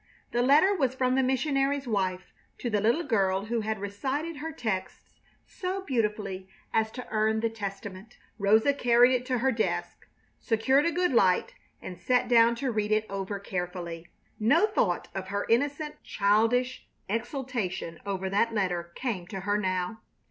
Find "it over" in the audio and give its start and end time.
12.91-13.37